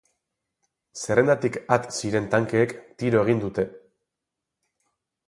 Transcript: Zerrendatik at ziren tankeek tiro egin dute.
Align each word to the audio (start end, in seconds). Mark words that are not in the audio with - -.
Zerrendatik 1.01 1.59
at 1.77 1.85
ziren 1.99 2.29
tankeek 2.37 2.71
tiro 3.03 3.21
egin 3.27 3.43
dute. 3.45 3.67